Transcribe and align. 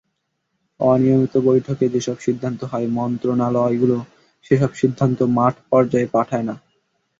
অনিয়মিত 0.79 1.33
বৈঠকে 1.47 1.85
যেসব 1.89 2.17
সিদ্ধান্ত 2.17 2.61
হয়, 2.63 2.87
মন্ত্রণালয়গুলো 2.97 3.97
সেসব 4.45 4.71
সিদ্ধান্ত 4.73 5.19
মাঠ 5.37 5.53
পর্যায়ে 5.71 6.07
পাঠায় 6.07 6.45
না। 6.45 6.55